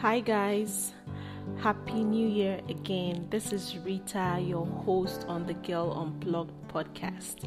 [0.00, 0.94] Hi, guys.
[1.58, 3.26] Happy New Year again.
[3.28, 7.46] This is Rita, your host on the Girl Unplugged podcast.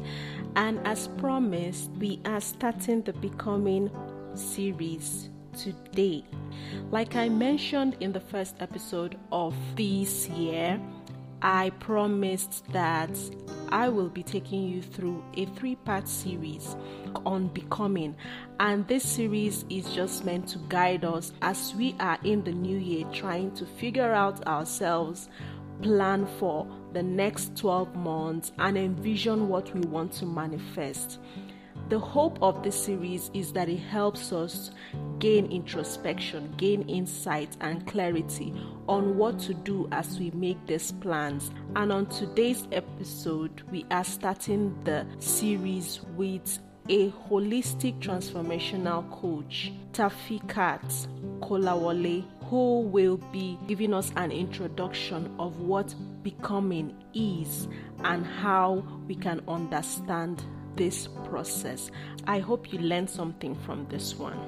[0.54, 3.90] And as promised, we are starting the Becoming
[4.34, 6.22] series today.
[6.92, 10.80] Like I mentioned in the first episode of this year,
[11.42, 13.10] I promised that
[13.74, 16.76] I will be taking you through a three part series
[17.26, 18.14] on becoming,
[18.60, 22.78] and this series is just meant to guide us as we are in the new
[22.78, 25.28] year trying to figure out ourselves,
[25.82, 31.18] plan for the next 12 months, and envision what we want to manifest.
[31.90, 34.70] The hope of this series is that it helps us
[35.18, 38.54] gain introspection, gain insight, and clarity
[38.88, 41.50] on what to do as we make these plans.
[41.76, 51.06] And on today's episode, we are starting the series with a holistic transformational coach, Taofeeqat
[51.40, 57.68] Kolawole, who will be giving us an introduction of what becoming is
[58.04, 60.42] and how we can understand
[60.76, 61.90] this process.
[62.26, 64.38] I hope you learned something from this one.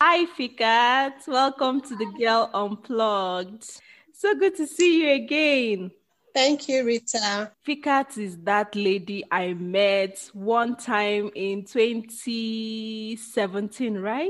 [0.00, 1.22] Hi, Fikat.
[1.28, 3.80] Welcome to the Girl Unplugged.
[4.12, 5.92] So good to see you again.
[6.34, 7.52] Thank you, Rita.
[7.66, 14.28] Fikat is that lady I met one time in 2017, right?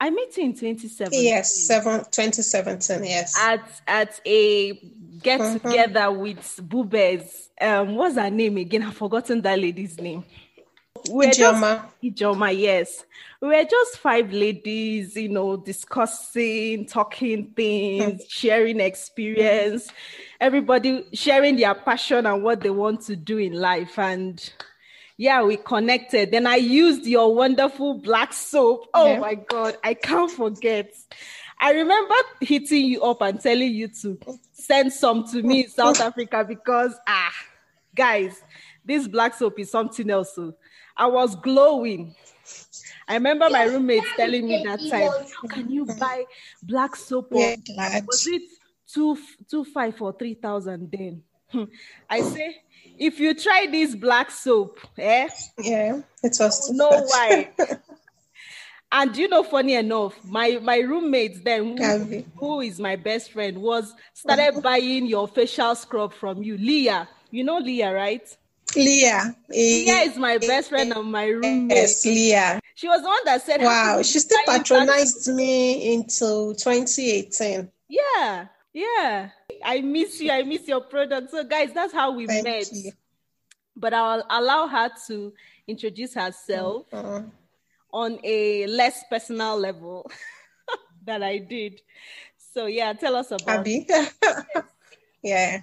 [0.00, 1.24] I met you in 2017.
[1.24, 3.34] Yes, seven, 2017, yes.
[3.40, 4.72] At at a
[5.22, 6.20] get together mm-hmm.
[6.20, 7.48] with Bubes.
[7.60, 8.82] Um, what's her name again?
[8.82, 10.24] I've forgotten that lady's name.
[11.10, 11.86] we Ijeoma.
[12.02, 13.04] Just, Ijeoma, yes.
[13.40, 18.30] We were just five ladies, you know, discussing, talking things, mm.
[18.30, 19.88] sharing experience,
[20.40, 23.98] everybody sharing their passion and what they want to do in life.
[23.98, 24.50] And
[25.16, 26.30] yeah, we connected.
[26.30, 28.88] Then I used your wonderful black soap.
[28.94, 29.18] Oh yeah.
[29.20, 30.92] my God, I can't forget.
[31.58, 34.18] I remember hitting you up and telling you to
[34.52, 37.32] send some to me in South Africa because, ah,
[37.94, 38.42] guys,
[38.84, 40.34] this black soap is something else.
[40.34, 40.54] So
[40.96, 42.14] I was glowing.
[43.08, 45.10] I remember my roommates telling me that time,
[45.42, 46.24] how can you buy
[46.62, 47.28] black soap?
[47.32, 47.56] Yeah,
[48.06, 48.42] was it
[48.86, 49.18] two,
[49.48, 51.22] two five or three thousand then?
[52.10, 52.62] I say,
[52.98, 55.28] if you try this black soap, eh?
[55.58, 56.70] Yeah, it was.
[56.70, 57.50] No why.
[58.94, 63.58] and you know, funny enough, my my roommates then, who, who is my best friend,
[63.58, 67.08] was started buying your facial scrub from you, Leah.
[67.32, 68.24] You know Leah, right?
[68.76, 69.34] Leah.
[69.48, 71.76] Leah is my best friend and my roommate.
[71.76, 72.60] Yes, Leah.
[72.76, 77.68] She was the one that said, "Wow." She still patronized me into 2018.
[77.88, 79.30] Yeah, yeah.
[79.64, 80.30] I miss you.
[80.30, 81.32] I miss your product.
[81.32, 82.72] So, guys, that's how we Thank met.
[82.72, 82.92] You.
[83.76, 85.32] But I'll allow her to
[85.66, 87.22] introduce herself uh-huh.
[87.94, 90.10] On a less personal level
[91.06, 91.80] that I did.
[92.52, 93.86] So, yeah, tell us about Abby.
[95.22, 95.60] yeah.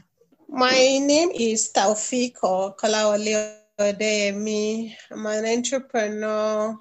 [0.48, 4.96] My name is Taofeeqat Kolawole Odeyemi.
[5.12, 6.78] I'm an entrepreneur.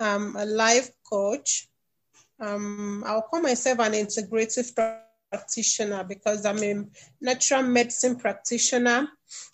[0.00, 1.68] I'm a life coach.
[2.40, 4.74] Um, I'll call myself an integrative
[5.30, 6.84] practitioner because I'm a
[7.20, 9.08] natural medicine practitioner.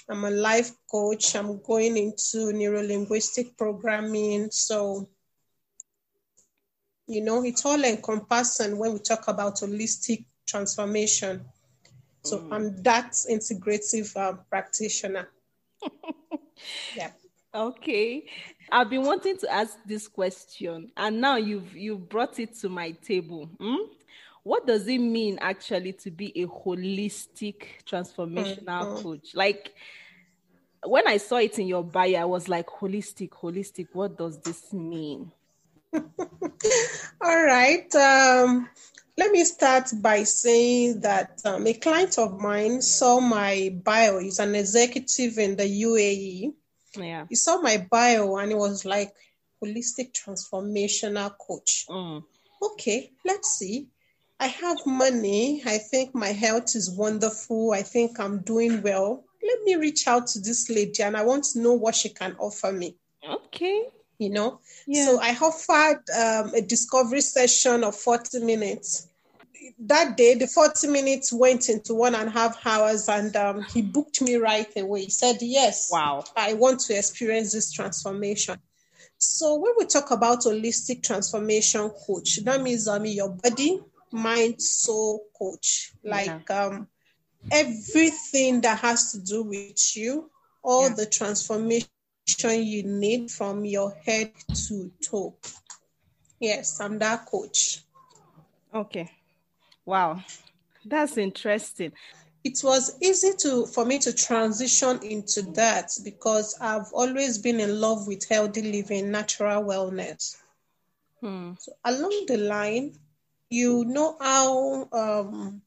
[0.08, 1.36] I'm a life coach.
[1.36, 4.50] I'm going into neuro-linguistic programming.
[4.50, 5.08] So,
[7.06, 11.44] you know, it's all encompassing when we talk about holistic transformation.
[12.22, 12.52] So mm.
[12.52, 15.28] I'm that integrative uh, practitioner.
[16.96, 17.10] yeah.
[17.54, 18.26] Okay.
[18.70, 22.92] I've been wanting to ask this question, and now you've you brought it to my
[22.92, 23.50] table.
[23.58, 23.90] Hmm?
[24.42, 29.02] What does it mean actually to be a holistic transformational mm-hmm.
[29.02, 29.34] coach?
[29.34, 29.72] Like
[30.84, 34.72] when I saw it in your bio, I was like, holistic, holistic, what does this
[34.72, 35.30] mean?
[35.92, 37.94] All right.
[37.94, 38.68] Um,
[39.18, 44.18] let me start by saying that um, a client of mine saw my bio.
[44.18, 46.54] He's an executive in the UAE.
[46.96, 47.26] Yeah.
[47.28, 49.12] He saw my bio and he was like,
[49.62, 51.84] holistic transformational coach.
[51.88, 52.24] Mm.
[52.62, 53.88] Okay, let's see.
[54.40, 55.62] I have money.
[55.66, 57.72] I think my health is wonderful.
[57.72, 59.22] I think I'm doing well.
[59.42, 62.34] Let me reach out to this lady and I want to know what she can
[62.38, 62.96] offer me.
[63.28, 63.84] Okay.
[64.18, 64.60] You know?
[64.86, 65.04] Yeah.
[65.04, 69.08] So I offered um, a discovery session of 40 minutes.
[69.78, 73.82] That day, the 40 minutes went into one and a half hours, and um, he
[73.82, 75.04] booked me right away.
[75.04, 78.58] He said, Yes, wow, I want to experience this transformation.
[79.18, 83.80] So, when we talk about holistic transformation coach, that means I mean your body,
[84.12, 86.66] mind soul coach like yeah.
[86.66, 86.88] um
[87.50, 90.30] everything that has to do with you
[90.62, 90.94] all yeah.
[90.94, 91.88] the transformation
[92.42, 95.34] you need from your head to toe
[96.40, 97.82] Yes, I'm that coach.
[98.74, 99.10] Okay.
[99.84, 100.22] Wow.
[100.84, 101.92] That's interesting.
[102.42, 107.78] It was easy to for me to transition into that because I've always been in
[107.78, 110.38] love with healthy living, natural wellness.
[111.20, 111.52] Hmm.
[111.58, 112.94] So along the line,
[113.50, 115.62] you know how um,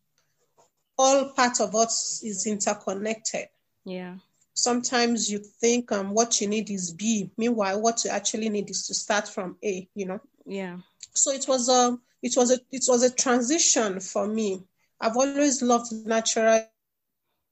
[0.97, 3.47] all parts of us is interconnected.
[3.85, 4.15] Yeah.
[4.53, 7.31] Sometimes you think um, what you need is B.
[7.37, 9.87] Meanwhile, what you actually need is to start from A.
[9.95, 10.19] You know.
[10.45, 10.77] Yeah.
[11.13, 14.63] So it was a it was a it was a transition for me.
[15.01, 16.65] I've always loved natural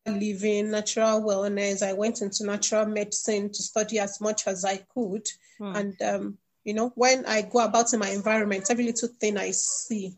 [0.07, 1.85] living, natural wellness.
[1.85, 5.75] I went into natural medicine to study as much as I could, hmm.
[5.75, 9.51] and um, you know, when I go about in my environment, every little thing I
[9.51, 10.15] see,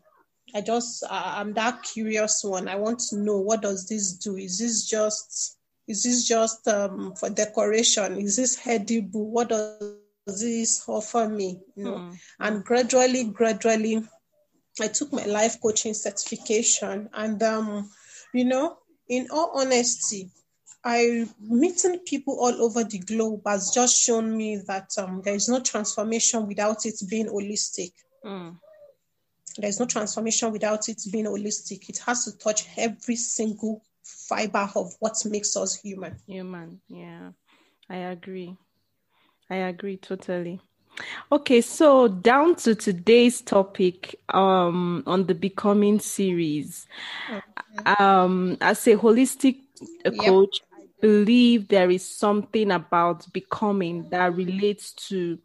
[0.54, 2.68] I just uh, I'm that curious one.
[2.68, 4.36] I want to know what does this do?
[4.36, 5.58] Is this just
[5.88, 8.18] is this just um, for decoration?
[8.18, 9.30] Is this edible?
[9.30, 11.60] What does this offer me?
[11.74, 12.18] You know, mm.
[12.38, 14.04] and gradually, gradually,
[14.80, 17.90] I took my life coaching certification, and um,
[18.32, 18.78] you know,
[19.08, 20.30] in all honesty,
[20.84, 25.48] I meeting people all over the globe has just shown me that um, there is
[25.48, 27.92] no transformation without it being holistic.
[28.24, 28.56] Mm.
[29.56, 31.88] There's no transformation without it being holistic.
[31.88, 36.16] It has to touch every single fiber of what makes us human.
[36.26, 37.30] Human, yeah.
[37.88, 38.56] I agree.
[39.50, 40.60] I agree totally.
[41.30, 46.86] Okay, so down to today's topic um on the becoming series.
[47.28, 47.94] Okay.
[47.98, 49.58] Um as a holistic
[50.24, 50.80] coach, yep.
[50.80, 55.38] I believe there is something about becoming that relates to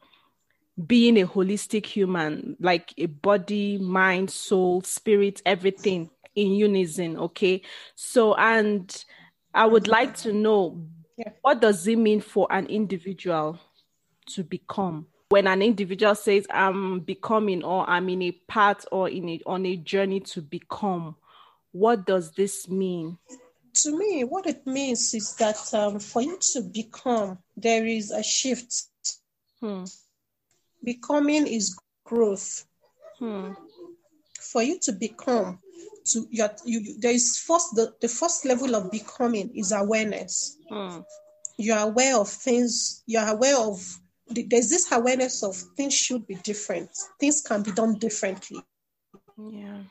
[0.88, 7.18] being a holistic human, like a body, mind, soul, spirit, everything in unison.
[7.18, 7.62] Okay.
[7.96, 9.04] So, and
[9.54, 10.88] I would like to know
[11.18, 11.31] yeah.
[11.42, 13.60] what does it mean for an individual
[14.28, 15.08] to become?
[15.30, 19.66] When an individual says, I'm becoming, or I'm in a path or in a, on
[19.66, 21.16] a journey to become,
[21.72, 23.18] what does this mean?
[23.76, 28.24] To me, what it means is that um, for you to become, there is a
[28.24, 28.86] shift.
[29.60, 29.84] Hmm
[30.84, 32.66] Becoming is growth.
[33.18, 33.52] Hmm.
[34.40, 35.60] For you to become,
[36.06, 40.58] to your, you, there is first the, the first level of becoming is awareness.
[40.70, 41.00] Hmm.
[41.58, 43.04] You are aware of things.
[43.06, 44.00] You are aware of
[44.30, 46.90] there's this awareness of things should be different.
[47.20, 48.60] Things can be done differently.
[49.38, 49.81] Yeah.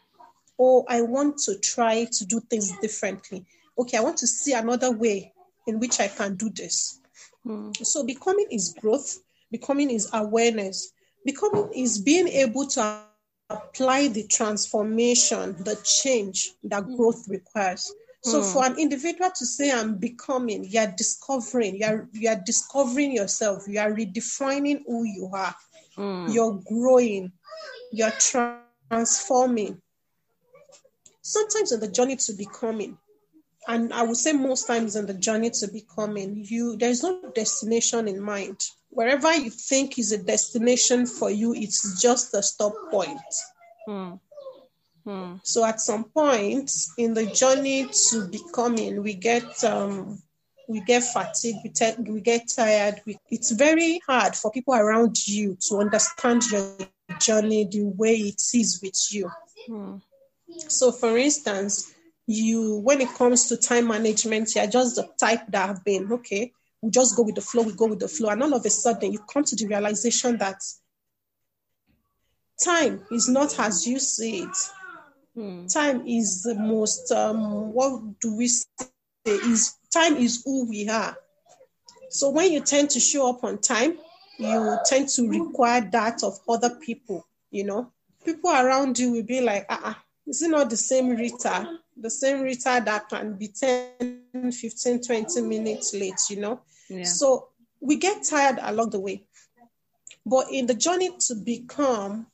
[0.56, 3.44] Or I want to try to do things differently.
[3.78, 5.32] Okay, I want to see another way
[5.66, 7.00] in which I can do this.
[7.44, 7.72] Hmm.
[7.82, 9.18] So becoming is growth.
[9.50, 10.92] Becoming is awareness.
[11.24, 13.00] Becoming is being able to
[13.50, 16.96] apply the transformation, the change that mm.
[16.96, 17.92] growth requires.
[18.22, 18.52] So mm.
[18.52, 23.92] for an individual to say I'm becoming, you're discovering, you're you're discovering yourself, you are
[23.92, 25.54] redefining who you are,
[25.96, 26.32] mm.
[26.32, 27.32] you're growing,
[27.92, 28.12] you're
[28.90, 29.80] transforming.
[31.22, 32.98] Sometimes in the journey to becoming,
[33.66, 38.08] and I would say most times in the journey to becoming, you there's no destination
[38.08, 43.20] in mind wherever you think is a destination for you, it's just a stop point.
[43.86, 44.14] Hmm.
[45.04, 45.34] Hmm.
[45.42, 50.18] So at some point in the journey to becoming, we get um,
[50.68, 53.00] we get fatigued, we, te- we get tired.
[53.06, 56.76] We, it's very hard for people around you to understand your
[57.18, 59.30] journey the way it is with you.
[59.66, 59.96] Hmm.
[60.68, 61.94] So, for instance,
[62.26, 66.52] you when it comes to time management, you're just the type that have been okay
[66.82, 68.30] we just go with the flow, we go with the flow.
[68.30, 70.62] And all of a sudden, you come to the realization that
[72.62, 74.56] time is not as you see it.
[75.34, 75.66] Hmm.
[75.66, 78.64] Time is the most, um, what do we say?
[79.26, 81.16] Is time is who we are.
[82.10, 83.98] So when you tend to show up on time,
[84.38, 87.92] you tend to require that of other people, you know.
[88.24, 89.94] People around you will be like, ah, uh-uh,
[90.28, 91.78] is it not the same Rita?
[91.96, 96.60] The same Rita that can be 10, 15, 20 minutes late, you know.
[96.88, 97.04] Yeah.
[97.04, 97.48] So
[97.80, 99.24] we get tired along the way.
[100.24, 102.26] But in the journey to become,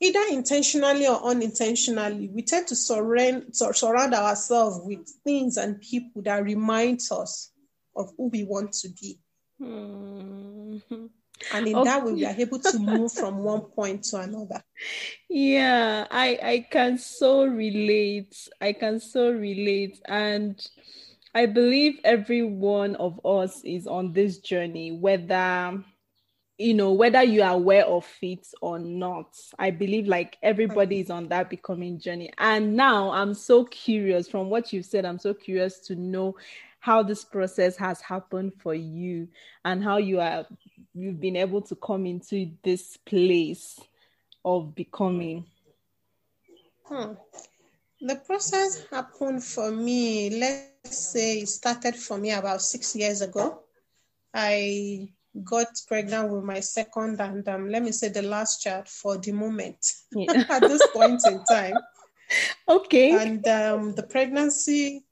[0.00, 6.42] either intentionally or unintentionally, we tend to surround, surround ourselves with things and people that
[6.42, 7.52] remind us
[7.94, 9.18] of who we want to be.
[9.60, 11.06] Mm-hmm.
[11.52, 11.84] And in okay.
[11.84, 14.62] that way, we are able to move from one point to another.
[15.28, 18.36] Yeah, I I can so relate.
[18.60, 20.00] I can so relate.
[20.06, 20.60] And
[21.34, 25.82] I believe every one of us is on this journey, whether
[26.60, 31.08] you know whether you are aware of it or not i believe like everybody is
[31.08, 35.32] on that becoming journey and now i'm so curious from what you've said i'm so
[35.32, 36.36] curious to know
[36.80, 39.26] how this process has happened for you
[39.64, 40.46] and how you are
[40.94, 43.80] you've been able to come into this place
[44.44, 45.44] of becoming?
[46.84, 47.12] Hmm.
[48.00, 53.60] The process happened for me, let's say it started for me about six years ago.
[54.32, 55.10] I
[55.44, 59.32] got pregnant with my second and um, let me say the last child for the
[59.32, 60.44] moment yeah.
[60.50, 61.74] at this point in time.
[62.68, 63.10] Okay.
[63.10, 65.04] And um, the pregnancy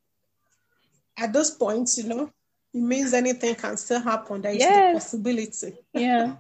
[1.19, 2.31] at those points, you know,
[2.79, 4.41] it means anything can still happen.
[4.41, 5.11] There is yes.
[5.11, 5.73] the possibility.
[5.93, 6.37] Yeah.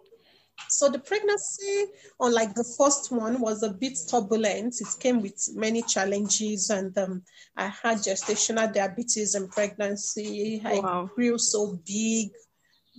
[0.68, 1.86] so the pregnancy,
[2.20, 4.74] unlike the first one, was a bit turbulent.
[4.80, 7.22] It came with many challenges, and um,
[7.56, 10.60] I had gestational diabetes in pregnancy.
[10.62, 11.10] Wow.
[11.10, 12.30] I grew so big.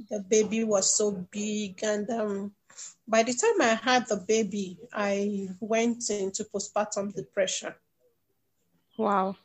[0.10, 2.54] The baby was so big, and um,
[3.08, 7.76] by the time I had the baby, I went into postpartum depression.
[8.98, 9.36] Wow.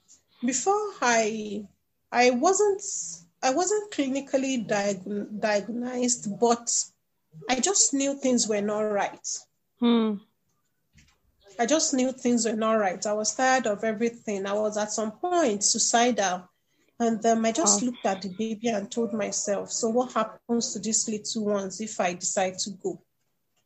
[0.43, 1.67] Before I
[2.11, 2.83] I wasn't
[3.43, 6.73] I wasn't clinically diag- diagnosed, but
[7.49, 9.29] I just knew things were not right.
[9.79, 10.15] Hmm.
[11.59, 13.05] I just knew things were not right.
[13.05, 14.47] I was tired of everything.
[14.47, 16.49] I was at some point suicidal.
[17.01, 20.81] And then I just looked at the baby and told myself, so what happens to
[20.81, 23.01] these little ones if I decide to go?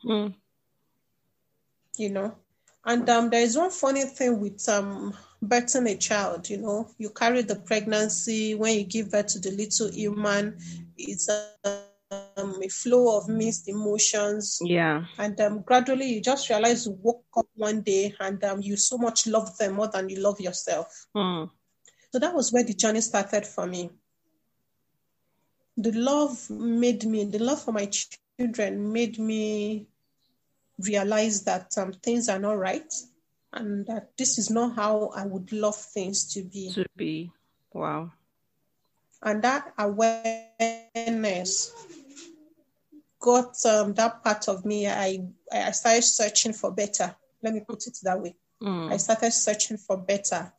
[0.03, 0.29] Hmm.
[1.97, 2.35] You know?
[2.85, 7.11] And um, there is one funny thing with um, birthing a child, you know, you
[7.11, 10.59] carry the pregnancy, when you give birth to the little human,
[10.97, 14.59] it's um, a flow of mixed emotions.
[14.63, 15.05] Yeah.
[15.19, 18.99] And um, gradually you just realize you woke up one day and um, you so
[18.99, 21.07] much love them more than you love yourself.
[21.17, 21.51] Mm.
[22.13, 23.91] So that was where the journey started for me.
[25.77, 27.89] The love made me, the love for my
[28.39, 29.87] children made me
[30.79, 32.93] realize that um, things are not right
[33.53, 36.73] and that this is not how I would love things to be.
[36.73, 37.31] To be.
[37.73, 38.13] Wow.
[39.23, 41.73] And that awareness
[43.21, 44.89] got um, that part of me.
[44.89, 47.15] I, I started searching for better.
[47.43, 48.35] Let me put it that way.
[48.63, 48.93] Mm.
[48.93, 50.53] I started searching for better.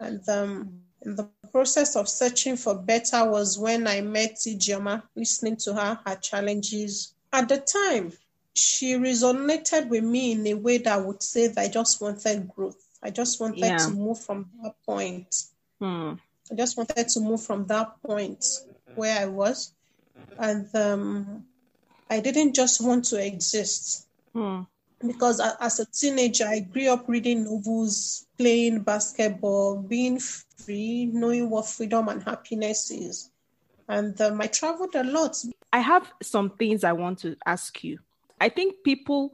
[0.00, 5.56] And um, in the process of searching for better was when I met Ijeoma, listening
[5.58, 7.14] to her, her challenges.
[7.32, 8.12] At the time,
[8.54, 12.48] she resonated with me in a way that I would say that I just wanted
[12.48, 12.80] growth.
[13.02, 13.76] I just wanted yeah.
[13.78, 15.44] to move from that point.
[15.80, 16.14] Hmm.
[16.50, 18.44] I just wanted to move from that point
[18.94, 19.72] where I was.
[20.38, 21.44] And um,
[22.10, 24.06] I didn't just want to exist.
[24.32, 24.62] Hmm.
[25.04, 31.66] Because as a teenager, I grew up reading novels, playing basketball, being free, knowing what
[31.66, 33.30] freedom and happiness is.
[33.88, 35.36] And um, I traveled a lot.
[35.72, 37.98] I have some things I want to ask you.
[38.44, 39.32] I think people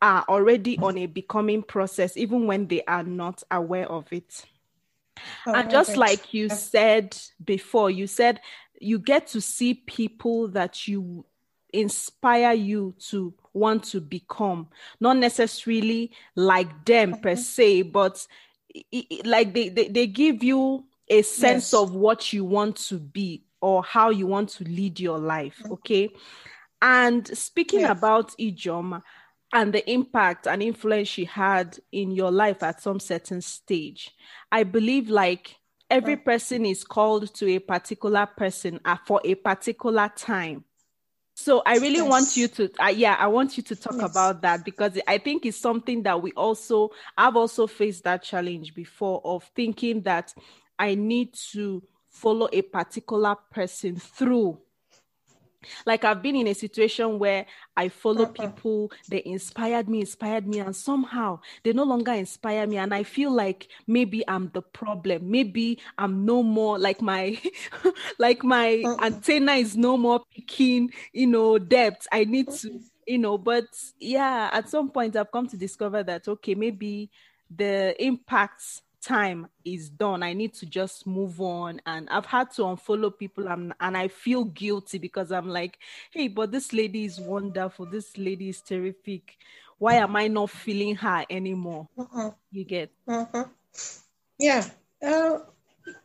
[0.00, 4.44] are already on a becoming process, even when they are not aware of it.
[5.46, 8.40] Oh, and just like you said before, you said
[8.80, 11.24] you get to see people that you
[11.72, 14.68] inspire you to want to become,
[15.00, 17.40] not necessarily like them per mm-hmm.
[17.40, 18.24] se, but
[19.24, 21.74] like they, they, they give you a sense yes.
[21.74, 25.60] of what you want to be or how you want to lead your life.
[25.64, 25.72] Mm-hmm.
[26.82, 27.96] And speaking yes.
[27.96, 29.02] about Ijeoma
[29.52, 34.10] and the impact and influence she had in your life at some certain stage,
[34.50, 35.54] I believe like
[35.88, 40.64] every person is called to a particular person for a particular time.
[41.34, 42.08] So I really yes.
[42.08, 44.10] want you to, uh, yeah, I want you to talk yes.
[44.10, 48.74] about that because I think it's something that we also, I've also faced that challenge
[48.74, 50.34] before of thinking that
[50.78, 54.58] I need to follow a particular person through
[55.86, 58.48] like I've been in a situation where I follow uh-uh.
[58.48, 62.76] people, they inspired me, inspired me, and somehow they no longer inspire me.
[62.76, 65.30] And I feel like maybe I'm the problem.
[65.30, 67.38] Maybe I'm no more like my
[68.18, 69.04] like my uh-uh.
[69.04, 72.06] antenna is no more picking, you know, depth.
[72.12, 72.78] I need to, uh-huh.
[73.06, 73.66] you know, but
[73.98, 77.10] yeah, at some point I've come to discover that okay, maybe
[77.54, 80.22] the impacts time is done.
[80.22, 81.80] I need to just move on.
[81.86, 85.78] And I've had to unfollow people and, and I feel guilty because I'm like,
[86.10, 87.86] hey, but this lady is wonderful.
[87.86, 89.36] This lady is terrific.
[89.78, 91.88] Why am I not feeling her anymore?
[91.98, 92.30] Uh-huh.
[92.50, 92.92] You get?
[93.08, 93.44] Uh-huh.
[94.38, 94.64] Yeah.
[95.04, 95.38] Uh,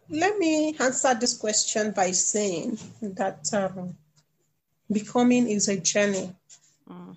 [0.10, 3.96] let me answer this question by saying that um,
[4.92, 6.36] becoming is a journey.
[6.90, 7.16] Mm.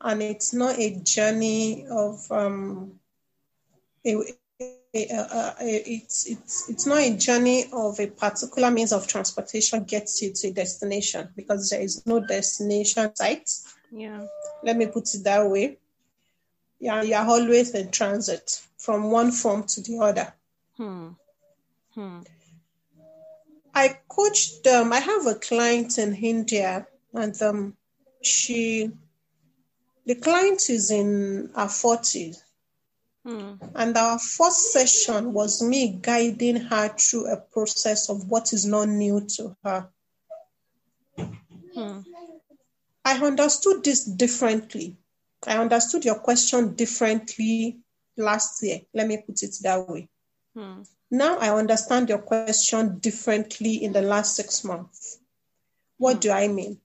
[0.00, 3.00] And it's not a journey of um,
[4.06, 4.16] a,
[4.94, 10.32] uh, it's it's it's not a journey of a particular means of transportation gets you
[10.32, 13.50] to a destination because there is no destination site.
[13.90, 14.26] Yeah.
[14.62, 15.78] Let me put it that way.
[16.78, 20.32] Yeah, you're always in transit from one form to the other.
[20.76, 21.08] Hmm.
[21.94, 22.20] Hmm.
[23.74, 27.76] I coached um, I have a client in India and um,
[28.22, 28.90] she,
[30.06, 32.43] the client is in her 40s.
[33.24, 33.54] Hmm.
[33.74, 38.88] And our first session was me guiding her through a process of what is not
[38.88, 39.88] new to her.
[41.74, 42.00] Hmm.
[43.04, 44.96] I understood this differently.
[45.46, 47.78] I understood your question differently
[48.16, 48.80] last year.
[48.92, 50.08] Let me put it that way.
[50.54, 50.82] Hmm.
[51.10, 55.18] Now I understand your question differently in the last six months.
[55.96, 56.20] What hmm.
[56.20, 56.78] do I mean?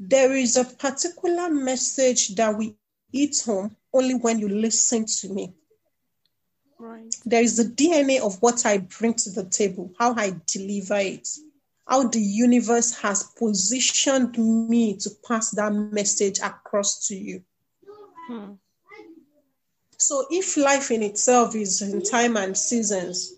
[0.00, 2.76] There is a particular message that we
[3.12, 5.54] eat home only when you listen to me.
[6.78, 7.14] Right.
[7.24, 11.28] There is the DNA of what I bring to the table, how I deliver it,
[11.86, 14.36] how the universe has positioned
[14.68, 17.42] me to pass that message across to you.
[18.26, 18.52] Hmm.
[19.98, 23.34] So, if life in itself is in time and seasons,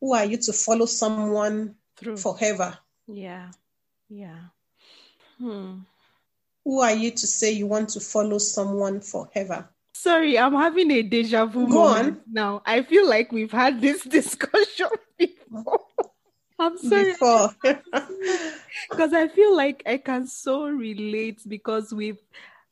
[0.00, 2.18] who are you to follow someone Through.
[2.18, 2.76] forever?
[3.06, 3.50] Yeah.
[4.10, 4.40] Yeah.
[5.38, 5.78] Hmm.
[6.64, 9.68] Who are you to say you want to follow someone forever?
[10.00, 12.20] Sorry, I'm having a deja vu Go on.
[12.30, 12.62] now.
[12.66, 14.88] I feel like we've had this discussion
[15.18, 15.80] before.
[16.58, 17.12] I'm sorry.
[17.12, 22.20] Because I feel like I can so relate because we've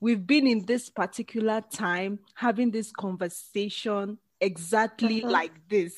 [0.01, 5.33] we've been in this particular time having this conversation exactly uh-huh.
[5.33, 5.95] like this.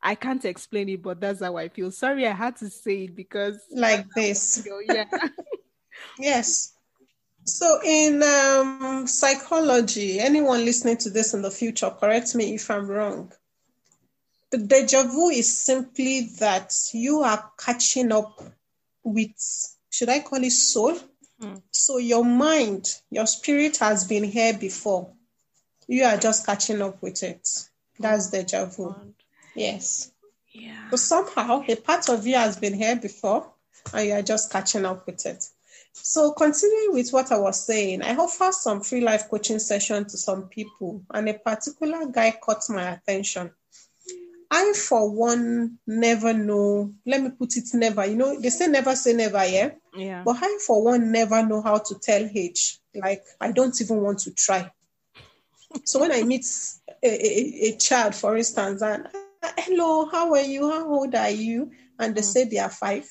[0.00, 1.90] I can't explain it, but that's how I feel.
[1.90, 4.66] Sorry, I had to say it because like this.
[4.88, 5.04] Yeah.
[6.18, 6.77] yes.
[7.48, 12.86] So, in um, psychology, anyone listening to this in the future, correct me if I'm
[12.86, 13.32] wrong.
[14.50, 18.38] The deja vu is simply that you are catching up
[19.02, 19.30] with,
[19.90, 20.98] should I call it soul?
[21.40, 21.62] Mm.
[21.70, 25.12] So, your mind, your spirit has been here before.
[25.86, 27.48] You are just catching up with it.
[27.98, 28.94] That's deja vu.
[29.54, 30.12] Yes.
[30.52, 30.90] Yeah.
[30.90, 33.50] So, somehow, a part of you has been here before,
[33.94, 35.48] and you are just catching up with it.
[36.02, 40.16] So, continuing with what I was saying, I offer some free life coaching session to
[40.16, 43.50] some people, and a particular guy caught my attention.
[44.50, 46.94] I, for one, never know.
[47.04, 48.06] Let me put it never.
[48.06, 49.72] You know, they say never say never, yeah?
[49.94, 50.22] Yeah.
[50.24, 52.78] But I, for one, never know how to tell age.
[52.94, 54.70] Like, I don't even want to try.
[55.84, 56.46] so when I meet
[57.02, 59.08] a, a, a, child, for instance, and
[59.58, 60.70] hello, how are you?
[60.70, 61.70] How old are you?
[61.98, 62.24] And they mm.
[62.24, 63.06] say they are five.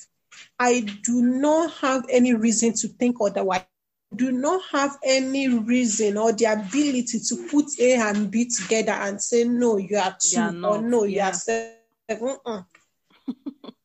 [0.59, 3.65] I do not have any reason to think otherwise.
[4.11, 8.93] I Do not have any reason or the ability to put A and B together
[8.93, 11.29] and say, no, you are two, or no, you yeah.
[11.29, 12.37] are seven.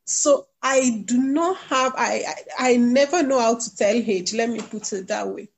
[0.07, 2.23] so I do not have, I,
[2.59, 4.33] I, I never know how to tell age.
[4.33, 5.49] Let me put it that way.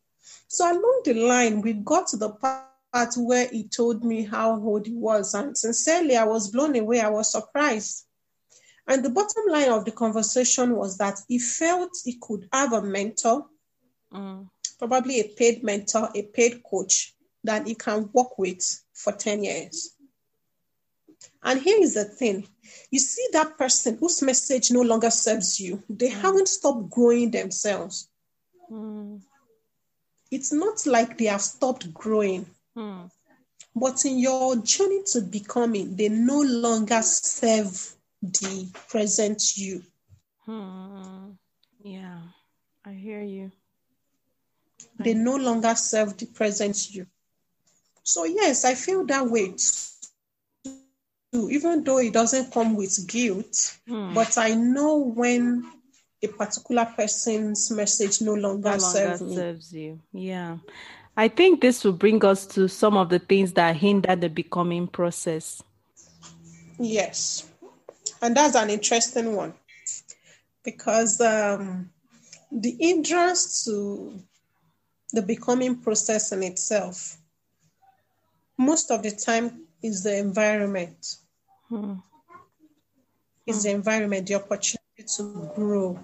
[0.48, 4.86] So along the line, we got to the part where he told me how old
[4.86, 5.34] he was.
[5.34, 7.00] And sincerely, I was blown away.
[7.00, 8.06] I was surprised.
[8.86, 12.82] And the bottom line of the conversation was that he felt he could have a
[12.82, 13.46] mentor,
[14.12, 14.48] mm.
[14.78, 19.94] probably a paid mentor, a paid coach that he can work with for 10 years.
[21.42, 22.46] And here is the thing
[22.90, 26.20] you see that person whose message no longer serves you, they mm.
[26.20, 28.08] haven't stopped growing themselves.
[28.70, 29.20] Mm.
[30.30, 32.46] It's not like they have stopped growing.
[32.76, 33.10] Mm.
[33.76, 37.93] But in your journey to becoming, they no longer serve
[38.32, 39.82] the present you.
[40.44, 41.30] Hmm.
[41.82, 42.18] Yeah,
[42.84, 43.52] I hear you.
[44.98, 45.14] They I...
[45.14, 47.06] no longer serve the present you.
[48.02, 49.54] So, yes, I feel that way
[51.32, 54.14] too, even though it doesn't come with guilt, hmm.
[54.14, 55.70] but I know when
[56.22, 60.00] a particular person's message no longer, no longer serves, serves you.
[60.12, 60.58] Yeah.
[61.16, 64.86] I think this will bring us to some of the things that hinder the becoming
[64.88, 65.62] process.
[66.78, 67.48] Yes.
[68.24, 69.52] And that's an interesting one
[70.64, 71.90] because um,
[72.50, 74.18] the interest to
[75.12, 77.18] the becoming process in itself,
[78.56, 81.16] most of the time, is the environment.
[81.68, 81.96] Hmm.
[83.46, 86.00] Is the environment, the opportunity to grow.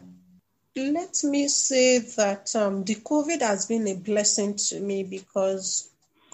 [0.77, 5.89] Let me say that um, the COVID has been a blessing to me because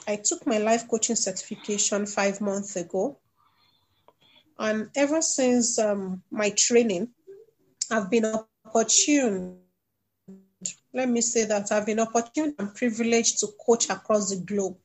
[0.09, 3.17] I took my life coaching certification five months ago.
[4.59, 7.09] And ever since um, my training,
[7.91, 8.25] I've been
[8.65, 9.59] opportune.
[10.93, 14.77] Let me say that I've been opportune and privileged to coach across the globe.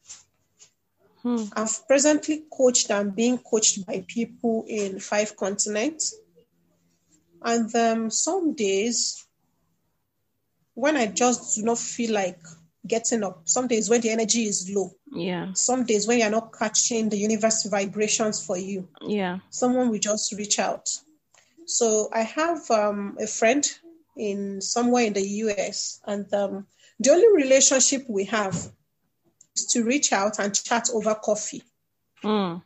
[1.24, 1.46] Hmm.
[1.54, 6.16] I've presently coached and being coached by people in five continents.
[7.44, 9.26] And um, some days,
[10.74, 12.40] when I just do not feel like
[12.86, 13.42] getting up.
[13.46, 14.92] Some days when the energy is low.
[15.12, 15.54] Yeah.
[15.54, 18.88] Some days when you're not catching the universe vibrations for you.
[19.02, 19.40] Yeah.
[19.50, 20.90] Someone will just reach out.
[21.66, 23.68] So I have um, a friend
[24.18, 26.68] in somewhere in the US, and um,
[27.00, 28.56] the only relationship we have
[29.56, 31.64] is to reach out and chat over coffee.
[32.24, 32.62] Mm.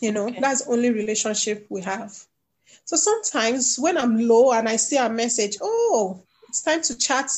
[0.00, 0.40] You know, Okay.
[0.40, 2.12] that's the only relationship we have.
[2.84, 7.30] So sometimes when I'm low and I see a message, oh, it's time to chat,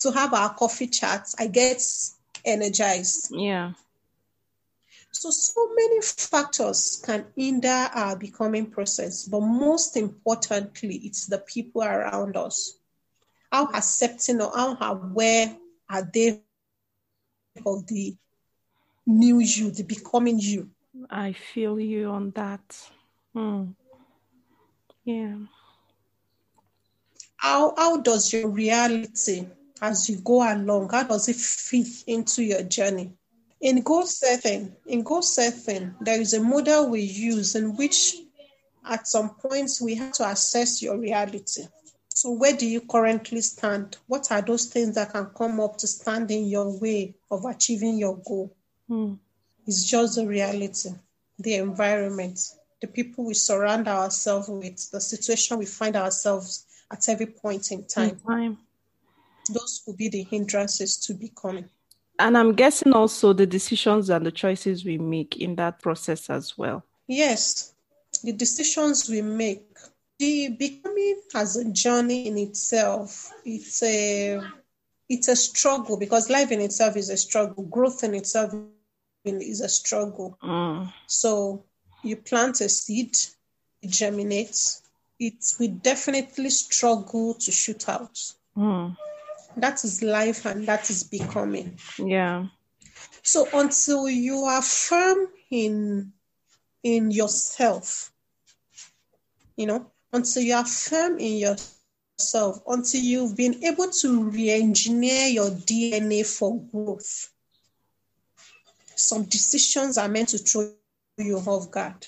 [0.00, 1.82] to have our coffee chat, I get
[2.44, 3.34] energized.
[3.34, 3.72] Yeah.
[5.10, 11.82] So, so many factors can hinder our becoming process, but most importantly, it's the people
[11.82, 12.76] around us.
[13.52, 15.56] How accepting or how aware
[15.88, 16.42] are they
[17.64, 18.16] of the
[19.06, 20.70] new you, the becoming you?
[21.08, 22.90] I feel you on that.
[23.36, 23.74] Mm.
[25.04, 25.36] Yeah.
[27.36, 29.46] How, how does your reality
[29.84, 33.12] as you go along, how does it fit into your journey?
[33.60, 38.16] In goal setting, in goal setting, there is a model we use in which
[38.86, 41.64] at some points we have to assess your reality.
[42.08, 43.98] So where do you currently stand?
[44.06, 47.98] What are those things that can come up to stand in your way of achieving
[47.98, 48.56] your goal?
[48.88, 49.18] Mm.
[49.66, 50.90] It's just the reality,
[51.38, 52.38] the environment,
[52.80, 57.84] the people we surround ourselves with, the situation we find ourselves at every point in
[57.84, 58.20] time.
[58.26, 58.58] Time.
[59.52, 61.68] Those will be the hindrances to becoming.
[62.18, 66.56] And I'm guessing also the decisions and the choices we make in that process as
[66.56, 66.84] well.
[67.08, 67.74] Yes,
[68.22, 69.66] the decisions we make,
[70.18, 74.40] the becoming as a journey in itself, it's a
[75.08, 77.64] it's a struggle because life in itself is a struggle.
[77.64, 78.54] Growth in itself
[79.24, 80.38] is a struggle.
[80.42, 80.92] Mm.
[81.06, 81.64] So
[82.02, 83.16] you plant a seed,
[83.82, 84.82] it germinates.
[85.18, 88.18] It will definitely struggle to shoot out.
[88.56, 88.96] Mm.
[89.56, 91.78] That is life and that is becoming.
[91.98, 92.46] Yeah.
[93.22, 96.12] So until you are firm in
[96.82, 98.12] in yourself,
[99.56, 105.50] you know, until you are firm in yourself, until you've been able to re-engineer your
[105.50, 107.32] DNA for growth,
[108.94, 110.72] some decisions are meant to throw
[111.16, 112.06] you off guard.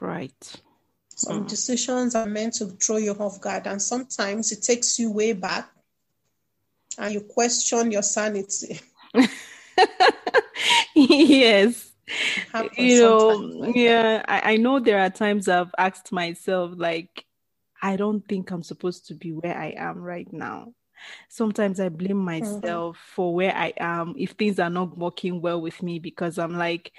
[0.00, 0.60] Right.
[1.08, 1.48] Some mm.
[1.48, 5.71] decisions are meant to throw you off guard, and sometimes it takes you way back
[6.98, 8.80] and you question your sanity.
[10.94, 11.92] yes.
[12.76, 17.24] You know, like yeah, I, I know there are times I've asked myself, like,
[17.80, 20.72] I don't think I'm supposed to be where I am right now.
[21.28, 22.54] Sometimes I blame mm-hmm.
[22.54, 26.56] myself for where I am if things are not working well with me because I'm
[26.56, 26.92] like,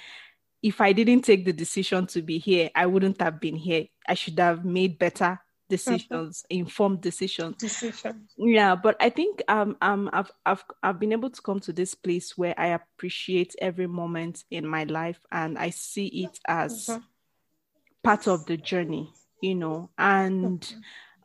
[0.61, 3.85] if I didn't take the decision to be here, I wouldn't have been here.
[4.07, 5.39] I should have made better
[5.77, 7.57] decisions, informed decisions.
[7.57, 8.27] decision.
[8.37, 11.93] Yeah, but I think um um I've I've I've been able to come to this
[11.95, 17.03] place where I appreciate every moment in my life and I see it as Mhm.
[18.03, 19.89] part of the journey, you know.
[19.97, 20.73] And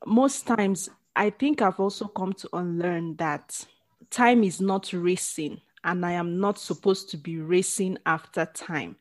[0.06, 3.66] most times I think I've also come to unlearn that
[4.10, 8.96] time is not racing and I am not supposed to be racing after time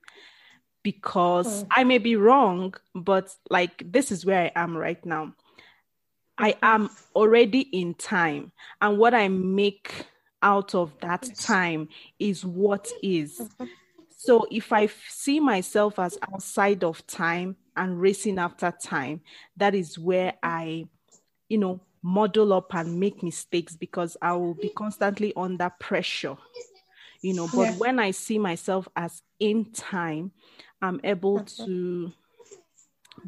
[0.88, 1.68] because hmm.
[1.76, 5.34] I may be wrong, but like this is where I am right now.
[6.38, 10.06] I am already in time, and what I make
[10.42, 13.38] out of that time is what is.
[13.38, 13.66] Mm-hmm.
[14.16, 19.20] So if I see myself as outside of time and racing after time,
[19.58, 20.88] that is where I,
[21.50, 26.38] you know, model up and make mistakes because I will be constantly under pressure
[27.22, 27.78] you know but Yeah.
[27.78, 30.32] when i see myself as in time
[30.82, 32.12] i'm able to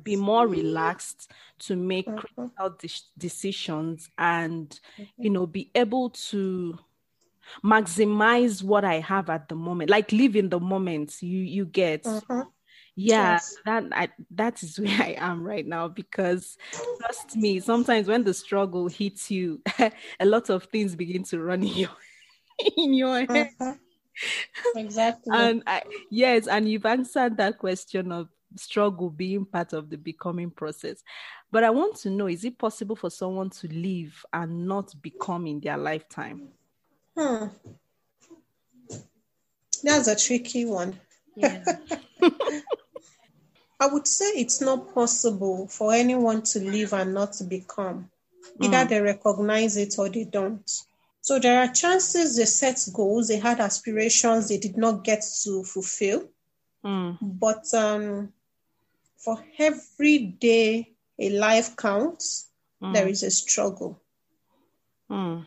[0.03, 4.79] be more relaxed to make critical de- decisions and
[5.21, 6.77] you know be able to
[7.63, 12.05] maximize what i have at the moment like live in the moment you you get
[12.05, 12.47] Mhm.
[12.95, 13.57] yeah Yes.
[13.65, 16.57] that I, that is where i am right now because
[16.99, 19.61] trust me sometimes when the struggle hits you
[20.19, 21.89] a lot of things begin to run in your
[22.77, 23.79] in your head Mhm.
[24.75, 25.31] Exactly.
[25.33, 30.49] and I, yes and you've answered that question of struggle being part of the becoming
[30.49, 31.03] process
[31.51, 35.45] but i want to know is it possible for someone to live and not become
[35.47, 36.49] in their lifetime
[37.17, 37.47] Hmm.
[39.83, 40.99] That's a tricky one.
[41.35, 41.63] yeah
[43.79, 48.09] I would say it's not possible for anyone to live and not to become.
[48.61, 50.69] Either they recognize it or they don't.
[51.21, 55.63] So there are chances they set goals, they had aspirations they did not get to
[55.63, 56.29] fulfill.
[56.83, 58.33] Mm, But um,
[59.17, 62.47] for every day a life counts,
[62.93, 63.99] there is a struggle.
[65.09, 65.45] mm,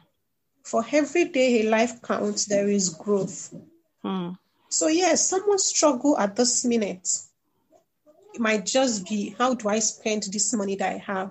[0.65, 3.55] For every day a life counts, there is growth.
[4.05, 4.37] mm,
[4.69, 7.09] So, yes, someone's struggle at this minute.
[8.35, 11.31] It might just be how do I spend this money that I have?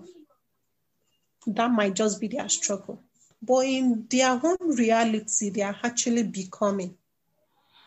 [1.48, 3.02] that might just be their struggle.
[3.42, 6.96] But in their own reality, they are actually becoming.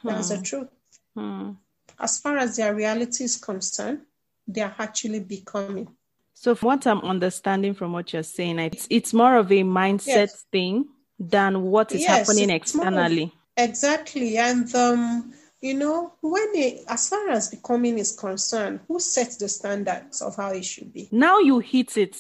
[0.03, 0.43] That's the Hmm.
[0.43, 0.69] truth.
[1.15, 1.51] Hmm.
[1.99, 4.01] As far as their reality is concerned,
[4.49, 5.89] they are actually becoming.
[6.35, 10.07] So, from what I'm understanding from what you're saying, it's it's more of a mindset
[10.07, 10.45] Yes.
[10.51, 10.87] thing
[11.19, 13.33] than what is Yes, happening more of- externally.
[13.57, 14.37] Exactly.
[14.37, 19.49] And um, you know, when it, as far as becoming is concerned, who sets the
[19.49, 21.09] standards of how it should be?
[21.13, 22.17] Now you hit it.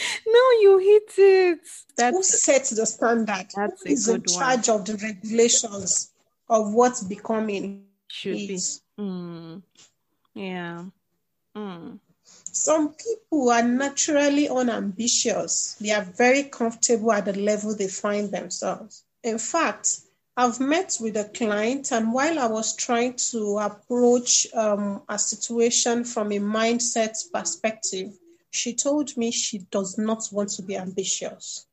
[0.27, 2.15] now you hit it.
[2.15, 3.47] who sets the standard?
[3.55, 4.39] that's who a is in good one.
[4.39, 6.11] charge of the regulations
[6.49, 8.59] of what's becoming should be.
[8.99, 9.63] Mm.
[10.35, 10.85] Yeah.
[11.57, 11.99] Mm.
[12.53, 15.77] Some people are naturally unambitious.
[15.81, 19.05] They are very comfortable at the level they find themselves.
[19.23, 20.01] In fact,
[20.37, 26.05] I've met with a client, and while I was trying to approach um, a situation
[26.05, 28.19] from a mindset perspective,
[28.51, 31.67] she told me she does not want to be ambitious.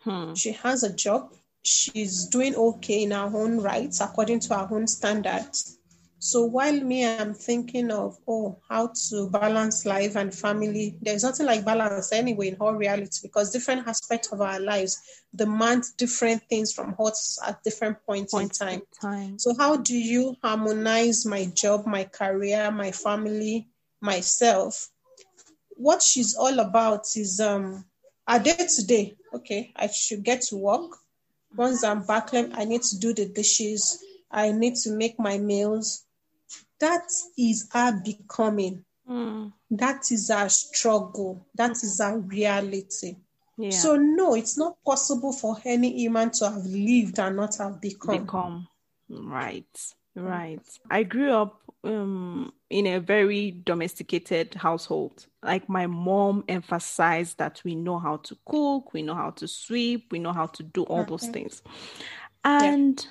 [0.00, 0.34] Hmm.
[0.34, 1.32] She has a job.
[1.62, 5.78] She's doing okay in her own rights according to her own standards.
[6.18, 11.44] So while me, I'm thinking of, oh, how to balance life and family, there's nothing
[11.44, 15.02] like balance anyway in all reality because different aspects of our lives
[15.34, 18.78] demand different things from us at different points Points in time.
[18.78, 19.38] in time.
[19.38, 23.68] So how do you harmonize my job, my career, my family,
[24.00, 24.88] myself?
[25.76, 27.84] What she's all about is um
[28.26, 29.14] a day to day.
[29.34, 30.96] Okay, I should get to work.
[31.56, 34.02] Once I'm back, I need to do the dishes.
[34.30, 36.04] I need to make my meals.
[36.80, 37.06] That
[37.38, 38.84] is our becoming.
[39.08, 39.52] Mm.
[39.70, 41.46] That is our struggle.
[41.54, 43.16] That is our reality.
[43.56, 43.70] Yeah.
[43.70, 48.22] So no, it's not possible for any human to have lived and not have become.
[48.22, 48.68] become
[49.08, 57.38] right right i grew up um in a very domesticated household like my mom emphasized
[57.38, 60.62] that we know how to cook we know how to sweep we know how to
[60.62, 61.32] do all those Mhm.
[61.32, 61.62] things
[62.44, 63.06] and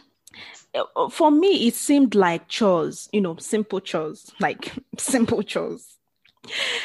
[0.74, 5.98] uh, for me it seemed like chores you know simple chores like simple chores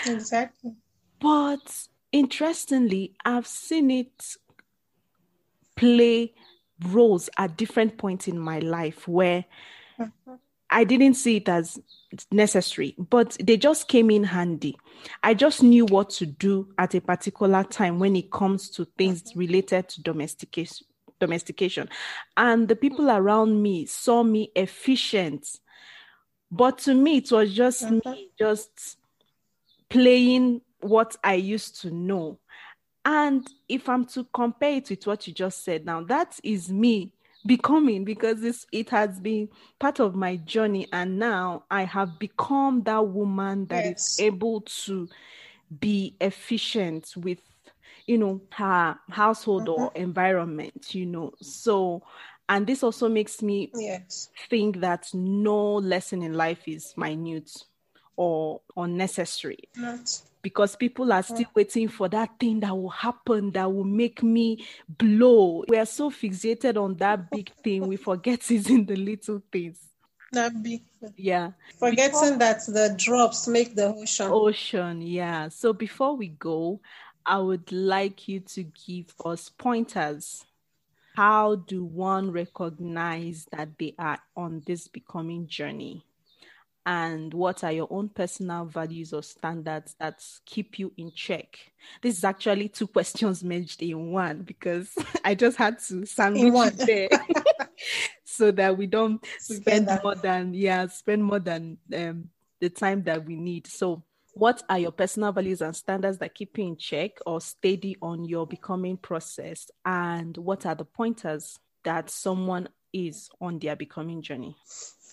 [0.05, 0.75] Exactly.
[1.21, 4.37] but interestingly i've seen it
[5.77, 6.35] play
[6.91, 9.45] roles at different points in my life where.
[10.71, 11.81] I didn't see it as
[12.31, 14.77] necessary, but they just came in handy.
[15.23, 19.33] I just knew what to do at a particular time when it comes to things
[19.35, 20.87] related to domestication
[21.21, 21.89] domestication.
[22.37, 25.49] And the people around me saw me efficient.
[26.51, 28.99] But to me, it was just me just
[29.89, 32.39] playing what I used to know.
[33.05, 37.13] And if I'm to compare it with what you just said now, that is me
[37.47, 39.49] becoming because this it has been
[39.79, 44.19] part of my journey and now I have become that woman that is Yes.
[44.19, 45.09] able to
[45.81, 47.39] be efficient with
[48.07, 50.01] you know her household or mm-hmm.
[50.01, 52.03] environment you know so
[52.49, 54.31] and this also makes me Yes.
[54.49, 57.51] think that no lesson in life is minute
[58.17, 60.23] or unnecessary Not.
[60.49, 64.65] Because people are still waiting for that thing that will happen that will make me
[64.89, 65.63] blow.
[65.69, 69.79] We are so fixated on that big thing, we forget it's in the little things.
[70.33, 70.85] Not big.
[71.17, 71.51] Yeah.
[71.79, 74.29] Forgetting that the drops make the ocean.
[74.31, 75.51] Ocean, yeah.
[75.51, 76.81] So before we go,
[77.27, 80.47] I would like you to give us pointers.
[81.15, 86.07] How do one recognize that they are on this becoming journey?
[86.87, 91.59] And what are your own personal values or standards that keep you in check?
[92.03, 94.91] This is actually two questions merged in one because
[95.25, 96.75] I just had to sandwich one.
[96.77, 97.09] there
[98.25, 103.25] so that we don't spend more than yeah, spend more than um the time that
[103.25, 103.67] we need.
[103.67, 104.03] So
[104.39, 108.25] what are your personal values and standards that keep you in check or steady on
[108.25, 109.71] your becoming process?
[109.85, 114.57] And what are the pointers that someone is on their becoming journey?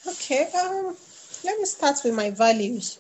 [0.07, 0.47] Okay.
[0.53, 0.95] Um,
[1.43, 2.99] let me start with my values,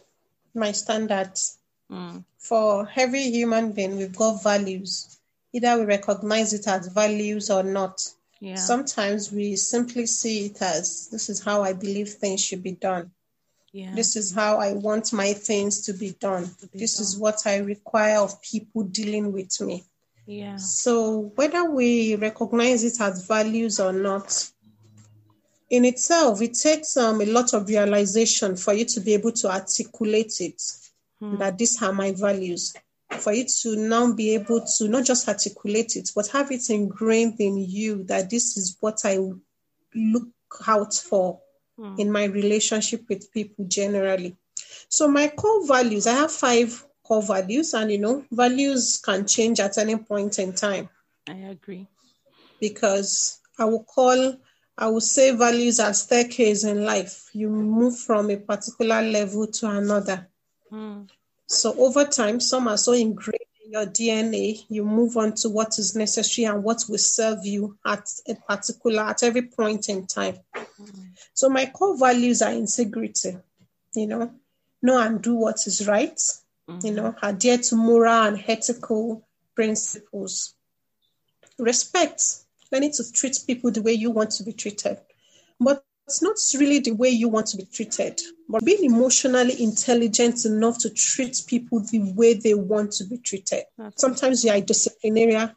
[0.53, 1.57] my standards.
[1.91, 5.17] Mm, For every human being, we've got values.
[5.53, 8.01] Either we recognize it as values or not.
[8.39, 8.55] yeah.
[8.55, 13.11] Sometimes we simply see it as this is how I believe things should be done.
[13.71, 13.93] yeah.
[13.95, 16.49] This is how I want my things to be done.
[16.73, 19.83] be This is what I require of people dealing with me.
[20.25, 20.57] yeah.
[20.57, 24.51] So, whether we recognize it as values or not,
[25.69, 29.49] in itself, it takes um, a lot of realization for you to be able to
[29.49, 30.61] articulate it
[31.19, 31.37] Hmm.
[31.37, 32.75] that these are my values.
[33.09, 37.39] For you to now be able to not just articulate it, but have it ingrained
[37.39, 39.17] in you that this is what I
[39.95, 40.27] look
[40.67, 41.39] out for
[41.77, 41.95] Hmm.
[41.99, 44.35] in my relationship with people generally.
[44.89, 49.59] So, my core values, I have five core values, and you know, values can change
[49.59, 50.89] at any point in time.
[51.27, 51.87] I agree.
[52.59, 54.37] Because I will call,
[54.77, 57.29] I would say values are staircase in life.
[57.33, 60.27] You move from a particular level to another.
[60.71, 61.09] Mm.
[61.47, 65.79] So over time, some are so ingrained in your DNA, you move on to what
[65.79, 70.37] is necessary and what will serve you at a particular, at every point in time.
[70.55, 71.07] Mm.
[71.33, 73.37] So my core values are integrity,
[73.95, 74.31] you know,
[74.81, 76.85] know and do what is right, mm-hmm.
[76.85, 80.53] you know, adhere to moral and ethical principles.
[81.57, 82.21] Respect,
[82.75, 84.97] learning to treat people the way you want to be treated.
[85.59, 90.45] But it's not really the way you want to be treated, but being emotionally intelligent
[90.45, 93.63] enough to treat people the way they want to be treated.
[93.79, 93.93] Okay.
[93.95, 95.51] Sometimes you are a disciplinarian,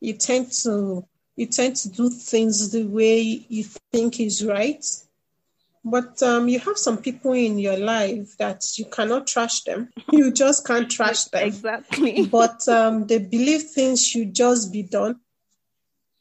[0.00, 1.06] you tend to
[1.36, 4.84] you tend to do things the way you think is right.
[5.84, 9.90] But um, you have some people in your life that you cannot trash them.
[10.12, 11.46] You just can't trash them.
[11.46, 12.26] Exactly.
[12.26, 15.20] But um, they believe things should just be done.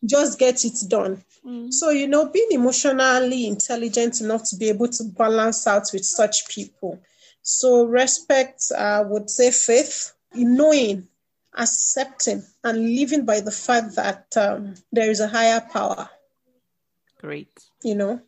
[0.03, 1.23] Just get it done.
[1.45, 1.71] Mm.
[1.71, 6.47] So, you know, being emotionally intelligent enough to be able to balance out with such
[6.47, 6.99] people.
[7.41, 11.07] So, respect, I would say faith, knowing,
[11.55, 16.09] accepting, and living by the fact that um, there is a higher power.
[17.19, 17.51] Great.
[17.83, 18.21] You know,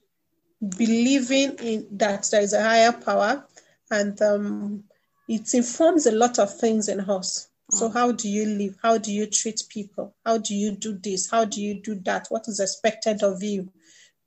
[0.77, 3.45] believing in that there is a higher power
[3.91, 4.83] and um,
[5.27, 7.47] it informs a lot of things in us.
[7.73, 8.75] So, how do you live?
[8.81, 10.15] How do you treat people?
[10.25, 11.29] How do you do this?
[11.29, 12.27] How do you do that?
[12.29, 13.71] What is expected of you?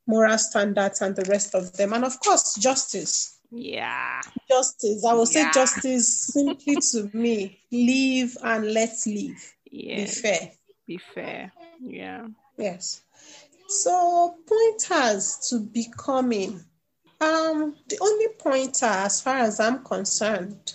[0.07, 1.93] Moral standards and the rest of them.
[1.93, 3.39] And of course, justice.
[3.53, 4.21] Yeah.
[4.49, 5.05] Justice.
[5.05, 5.51] I will yeah.
[5.51, 9.55] say justice simply to me live and let's live.
[9.71, 9.97] Yeah.
[9.97, 10.51] Be fair.
[10.87, 11.53] Be fair.
[11.81, 12.27] Yeah.
[12.59, 13.03] Yes.
[13.69, 16.65] So pointers to becoming.
[17.21, 20.75] Um, the only pointer, as far as I'm concerned,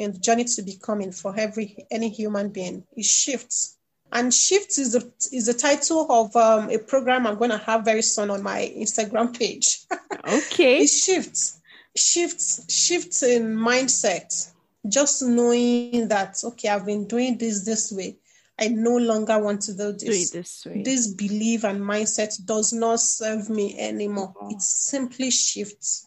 [0.00, 3.76] in the journey to becoming for every any human being is shifts.
[4.12, 7.84] And shifts is the is the title of um, a program I'm going to have
[7.84, 9.80] very soon on my Instagram page.
[10.22, 10.80] Okay.
[10.82, 11.60] it shifts,
[11.96, 14.52] shifts, shifts in mindset.
[14.88, 18.18] Just knowing that okay, I've been doing this this way
[18.60, 20.30] I no longer want to do this.
[20.30, 20.82] Do this, way.
[20.82, 24.34] this belief and mindset does not serve me anymore.
[24.38, 24.50] Oh.
[24.50, 26.06] It simply shifts.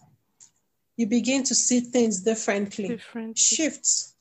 [0.96, 2.88] You begin to see things differently.
[2.88, 3.34] differently.
[3.36, 4.14] Shifts.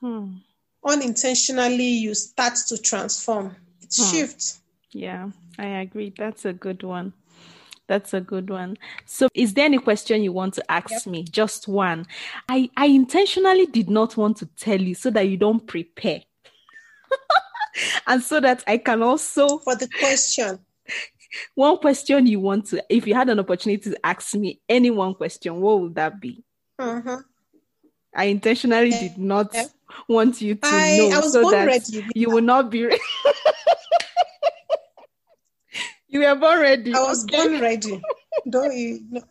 [0.00, 0.36] Hmm.
[0.84, 3.56] Unintentionally, you start to transform.
[3.82, 4.16] It hmm.
[4.16, 4.60] shifts.
[4.92, 6.12] Yeah, I agree.
[6.16, 7.12] That's a good one.
[7.86, 8.76] That's a good one.
[9.04, 11.06] So, is there any question you want to ask yep.
[11.06, 11.24] me?
[11.24, 12.06] Just one.
[12.48, 16.22] I, I intentionally did not want to tell you so that you don't prepare.
[18.06, 20.60] and so that I can also for the question.
[21.54, 25.14] One question you want to, if you had an opportunity to ask me any one
[25.14, 26.42] question, what would that be?
[26.78, 27.18] Uh-huh.
[28.14, 29.66] I intentionally did not yeah.
[30.08, 32.06] want you to I, know I so that ready.
[32.14, 32.98] you will not be ready.
[36.08, 36.94] you were born ready.
[36.94, 37.36] I was okay.
[37.36, 38.02] born ready.
[38.48, 39.04] Don't you?
[39.10, 39.22] No,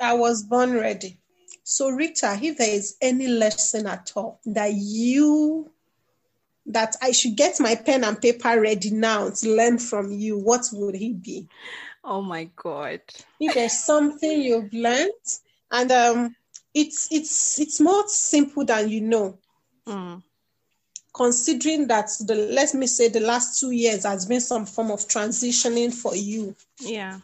[0.00, 1.18] I was born ready.
[1.62, 5.70] So, Rita, if there is any lesson at all that you
[6.66, 10.68] that I should get my pen and paper ready now to learn from you, what
[10.72, 11.48] would he be?
[12.04, 13.00] Oh my God.
[13.40, 15.10] If there's something you've learned,
[15.70, 16.36] and um,
[16.74, 19.38] it's it's it's more simple than you know.
[19.86, 20.22] Mm.
[21.12, 25.00] Considering that the let me say the last two years has been some form of
[25.00, 26.54] transitioning for you.
[26.78, 27.20] Yeah.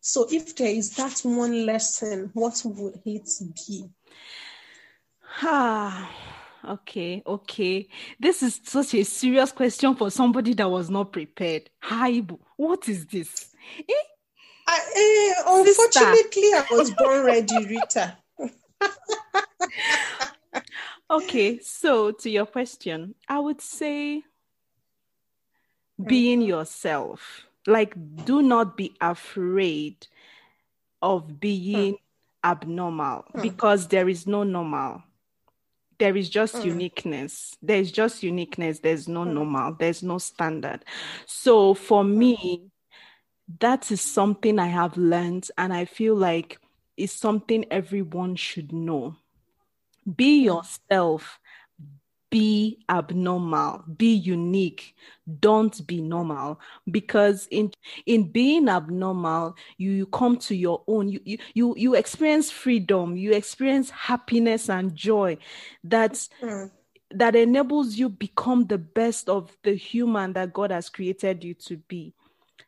[0.00, 3.28] So if there is that one lesson, what would it
[3.66, 3.88] be?
[5.44, 6.31] Ah
[6.64, 7.88] okay, okay.
[8.18, 11.70] This is such a serious question for somebody that was not prepared.
[11.80, 12.22] Hi,
[12.56, 13.54] what is this?
[13.88, 13.92] Eh?
[14.66, 18.16] I, uh, unfortunately, I was born ready, Rita.
[21.10, 24.22] okay, so to your question, I would say
[26.04, 26.48] being mm-hmm.
[26.48, 27.46] yourself.
[27.66, 27.94] Like,
[28.24, 30.06] do not be afraid
[31.00, 31.96] of being hmm.
[32.42, 33.42] abnormal hmm.
[33.42, 35.02] because there is no normal
[36.02, 36.64] there is just mm.
[36.64, 37.56] uniqueness.
[37.62, 38.80] There's just uniqueness.
[38.80, 39.34] There's no mm.
[39.34, 39.76] normal.
[39.78, 40.84] There's no standard.
[41.26, 42.16] So for mm.
[42.16, 42.62] me,
[43.60, 46.58] that is something I have learned, and I feel like
[46.96, 49.14] it's something everyone should know.
[50.16, 50.46] Be mm.
[50.46, 51.38] yourself
[52.32, 54.94] be abnormal be unique.
[55.38, 56.58] Don't be normal.
[56.90, 57.70] Because in
[58.06, 61.10] in being abnormal you, you come to your own.
[61.10, 63.16] You, you you you experience freedom.
[63.16, 65.36] You experience happiness and joy
[65.84, 66.70] that's mm.
[67.10, 71.76] that enables you become the best of the human that god has created you to
[71.76, 72.14] be.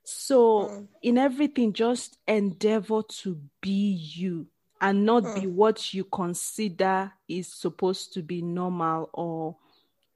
[0.04, 0.88] So mm.
[1.02, 4.46] in everything just endeavor to be you
[4.84, 5.40] and not mm.
[5.40, 9.56] be what you consider is supposed to be normal or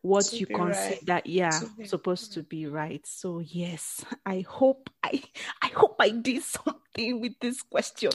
[0.03, 1.27] what to you consider right.
[1.27, 3.05] yeah to supposed to be right.
[3.07, 5.23] So yes i hope i
[5.62, 8.11] i hope i did something with this question.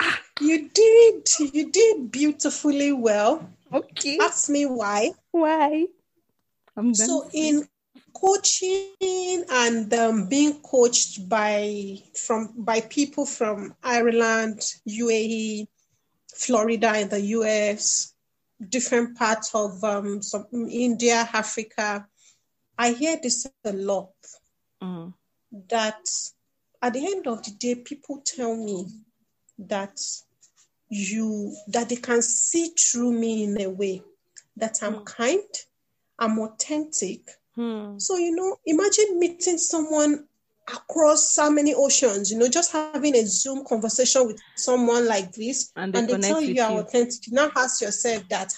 [0.00, 0.20] Ah.
[0.40, 1.28] you did.
[1.52, 3.48] You did beautifully well.
[3.72, 4.18] Okay.
[4.22, 5.10] Ask me why.
[5.32, 5.86] Why?
[6.76, 7.66] I'm so in
[8.20, 15.68] coaching and um, being coached by from by people from Ireland, UAE,
[16.34, 18.14] Florida in the US,
[18.68, 22.06] different parts of um, some India, Africa.
[22.76, 24.12] I hear this a lot.
[24.82, 25.14] Mm.
[25.68, 26.06] That
[26.82, 28.86] at the end of the day, people tell me
[29.58, 29.98] that
[30.88, 34.02] you that they can see through me in a way
[34.56, 35.04] that I'm mm.
[35.04, 35.54] kind,
[36.18, 37.98] I'm authentic, Hmm.
[37.98, 40.28] So, you know, imagine meeting someone
[40.68, 45.72] across so many oceans, you know, just having a Zoom conversation with someone like this,
[45.74, 47.26] and they, and they tell you you are authentic.
[47.26, 48.54] You now ask yourself that,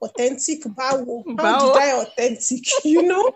[0.00, 3.34] authentic, bow, how did I authentic, you know?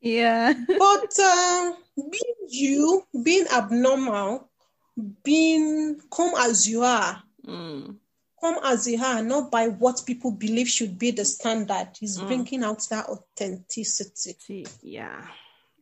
[0.00, 0.54] Yeah.
[0.66, 4.48] but uh, being you, being abnormal,
[5.22, 7.96] being come as you are, mm
[8.44, 11.88] come as they are, not by what people believe should be the standard.
[11.98, 12.26] He's mm.
[12.26, 14.66] bringing out that authenticity.
[14.82, 15.26] Yeah.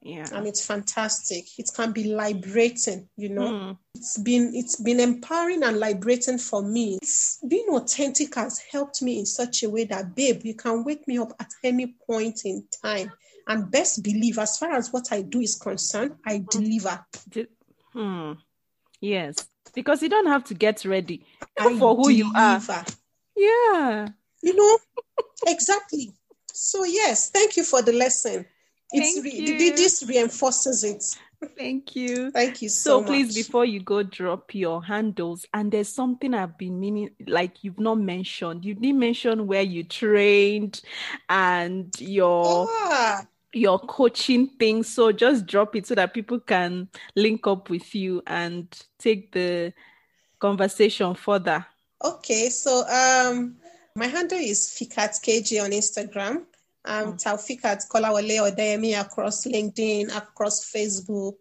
[0.00, 0.26] Yeah.
[0.32, 1.44] And it's fantastic.
[1.58, 3.48] It can be liberating, you know.
[3.48, 3.78] Mm.
[3.94, 6.98] It's been it's been empowering and liberating for me.
[7.00, 11.06] It's being authentic has helped me in such a way that babe, you can wake
[11.06, 13.12] me up at any point in time.
[13.46, 17.04] And best believe, as far as what I do is concerned, I deliver.
[17.92, 18.32] Hmm.
[19.00, 21.24] Yes because you don't have to get ready
[21.78, 22.60] for who you are.
[23.36, 24.08] Yeah.
[24.42, 24.78] You know,
[25.46, 26.12] exactly.
[26.52, 28.46] So, yes, thank you for the lesson.
[28.92, 31.18] It's re- this reinforces it.
[31.56, 32.30] Thank you.
[32.30, 35.46] Thank you so, so please, before you go, drop your handles.
[35.52, 38.64] And there's something I've been meaning, like you've not mentioned.
[38.64, 40.80] You didn't mention where you trained
[41.28, 44.82] and your ah your coaching thing.
[44.82, 48.66] So just drop it so that people can link up with you and
[48.98, 49.72] take the
[50.38, 51.66] conversation further.
[52.04, 53.56] Okay, so um
[53.94, 56.44] my handle is Fikat KG on Instagram.
[56.84, 57.22] Um, mm.
[57.22, 61.36] Taofeeqat Kolawole Odeyemi across LinkedIn, across Facebook.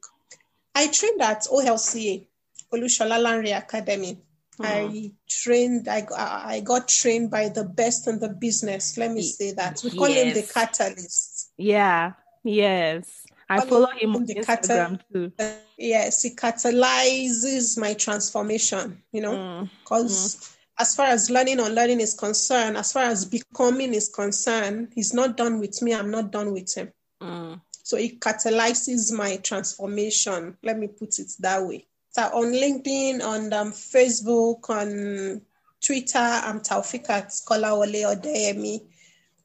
[0.76, 2.28] I trained at OLCA,
[2.74, 4.20] Olusola Lanre Academy.
[4.60, 4.66] Mm.
[4.66, 8.98] I trained, I, I got trained by the best in the business.
[8.98, 9.82] Let me say that.
[9.84, 10.28] We call yes.
[10.28, 11.41] him the catalyst.
[11.58, 13.26] Yeah, yes.
[13.50, 15.32] I follow him on Instagram too.
[15.78, 20.40] Yes, it catalyzes my transformation, you know, because mm.
[20.40, 20.56] mm.
[20.80, 25.14] as far as learning or learning is concerned, as far as becoming is concerned, he's
[25.14, 26.94] not done with me, I'm not done with him.
[27.22, 27.60] Mm.
[27.84, 30.58] So it catalyzes my transformation.
[30.64, 31.88] Let me put it that way.
[32.12, 35.42] So on LinkedIn, on um, Facebook, on
[35.84, 38.82] Twitter, I'm Taofeeqat Kolawole Odeyemi.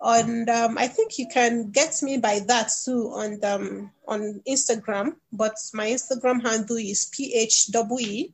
[0.01, 5.17] And um, I think you can get me by that too on um, on Instagram.
[5.33, 8.33] But my Instagram handle is p h w e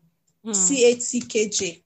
[0.53, 1.83] c h c k j.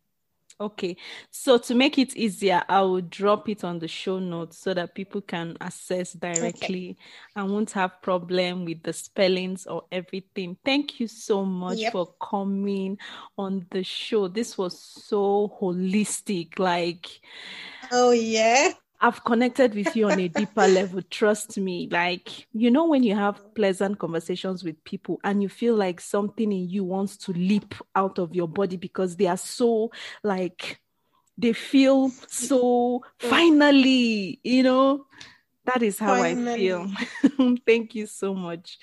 [0.59, 0.97] Okay,
[1.31, 4.95] so to make it easier, I will drop it on the show notes so that
[4.95, 6.97] people can access directly okay.
[7.37, 10.57] and won't have problem with the spellings or everything.
[10.65, 11.93] Thank you so much yep.
[11.93, 12.97] for coming
[13.37, 14.29] on the show.
[14.29, 17.07] This was so holistic, like.
[17.93, 18.73] Oh yeah.
[19.01, 21.03] I've connected with you on a deeper level.
[21.11, 21.89] Trust me.
[21.91, 26.51] Like, you know, when you have pleasant conversations with people and you feel like something
[26.51, 29.91] in you wants to leap out of your body because they are so,
[30.23, 30.81] like,
[31.39, 35.07] they feel so finally, you know,
[35.67, 36.73] that is how finally.
[36.73, 36.87] I
[37.37, 37.57] feel.
[37.67, 38.79] Thank you so much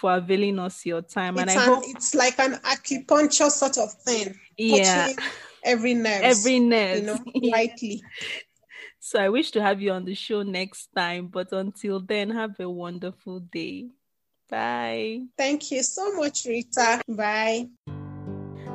[0.00, 1.34] for availing us your time.
[1.34, 4.38] It's and I an, hope it's like an acupuncture sort of thing.
[4.56, 5.12] Yeah.
[5.64, 6.22] Every nerve.
[6.22, 6.98] Every nerve.
[6.98, 8.02] You know, lightly.
[9.00, 11.28] So I wish to have you on the show next time.
[11.28, 13.88] But until then, have a wonderful day.
[14.50, 15.26] Bye.
[15.36, 17.02] Thank you so much, Rita.
[17.08, 17.68] Bye.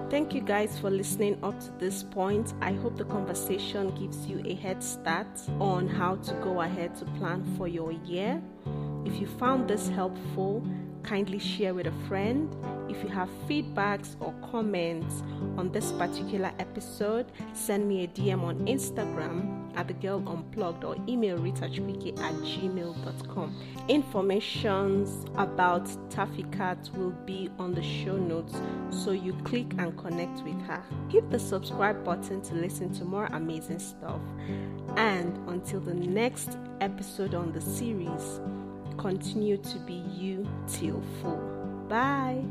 [0.10, 2.54] Thank you guys for listening up to this point.
[2.62, 7.06] I hope the conversation gives you a head start on how to go ahead to
[7.18, 8.40] plan for your year.
[9.06, 10.64] If you found this helpful,
[11.04, 12.54] kindly share with a friend.
[12.90, 15.24] If you have feedbacks or comments
[15.58, 20.96] on this particular episode, send me a DM on Instagram at the girl unplugged or
[21.08, 23.56] email ritachukwuike at gmail.com.
[23.88, 28.54] Informations about Taofeeqat will be on the show notes,
[28.90, 30.84] so you click and connect with her.
[31.10, 34.22] Hit the subscribe button to listen to more amazing stuff.
[34.96, 38.40] And until the next episode on the series,
[38.98, 41.42] continue to be you till full.
[41.90, 42.44] Bye.